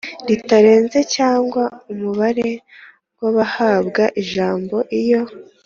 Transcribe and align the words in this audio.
ritarenza 0.29 0.99
cyangwa 1.15 1.63
umubare 1.93 2.49
w 3.21 3.23
abahabwa 3.31 4.03
ijambo 4.21 4.75
iyo 4.99 5.21